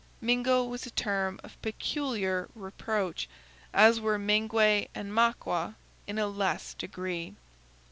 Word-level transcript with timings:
Mingo 0.19 0.63
was 0.63 0.87
a 0.87 0.89
term 0.89 1.39
of 1.43 1.61
peculiar 1.61 2.49
reproach, 2.55 3.29
as 3.71 4.01
were 4.01 4.17
Mengwe 4.17 4.87
and 4.95 5.13
Maqua 5.13 5.75
in 6.07 6.17
a 6.17 6.25
less 6.25 6.73
degree. 6.73 7.35